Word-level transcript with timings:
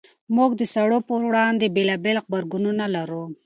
موږ 0.35 0.51
د 0.55 0.61
سړو 0.73 0.99
پر 1.07 1.19
وړاندې 1.29 1.73
بېلابېل 1.75 2.17
غبرګونونه 2.25 2.85
لرو. 2.95 3.23